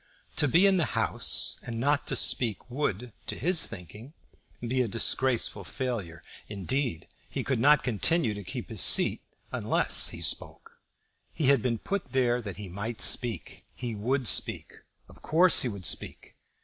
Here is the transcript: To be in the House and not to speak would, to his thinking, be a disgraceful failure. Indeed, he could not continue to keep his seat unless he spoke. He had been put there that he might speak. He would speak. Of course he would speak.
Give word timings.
To 0.37 0.47
be 0.47 0.65
in 0.65 0.77
the 0.77 0.97
House 0.99 1.59
and 1.61 1.79
not 1.79 2.07
to 2.07 2.15
speak 2.15 2.71
would, 2.71 3.13
to 3.27 3.35
his 3.35 3.67
thinking, 3.67 4.13
be 4.59 4.81
a 4.81 4.87
disgraceful 4.87 5.63
failure. 5.63 6.23
Indeed, 6.47 7.07
he 7.29 7.43
could 7.43 7.59
not 7.59 7.83
continue 7.83 8.33
to 8.33 8.43
keep 8.43 8.69
his 8.69 8.81
seat 8.81 9.21
unless 9.51 10.09
he 10.09 10.21
spoke. 10.23 10.71
He 11.31 11.49
had 11.49 11.61
been 11.61 11.77
put 11.77 12.13
there 12.13 12.41
that 12.41 12.57
he 12.57 12.67
might 12.67 12.99
speak. 12.99 13.63
He 13.75 13.93
would 13.93 14.27
speak. 14.27 14.73
Of 15.07 15.21
course 15.21 15.61
he 15.61 15.69
would 15.69 15.85
speak. 15.85 16.33